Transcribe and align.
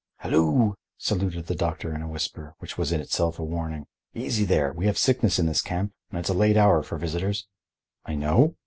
"Halloo!" 0.17 0.73
saluted 0.97 1.45
the 1.45 1.53
doctor 1.53 1.93
in 1.93 2.01
a 2.01 2.07
whisper, 2.07 2.55
which 2.57 2.75
was 2.75 2.91
in 2.91 2.99
itself 2.99 3.37
a 3.37 3.43
warning. 3.43 3.85
"Easy 4.15 4.45
there! 4.45 4.73
We 4.73 4.87
have 4.87 4.97
sickness 4.97 5.37
in 5.37 5.45
this 5.45 5.61
camp 5.61 5.93
and 6.09 6.19
it's 6.19 6.27
a 6.29 6.33
late 6.33 6.57
hour 6.57 6.81
for 6.81 6.97
visitors." 6.97 7.45
"I 8.03 8.15
know?" 8.15 8.55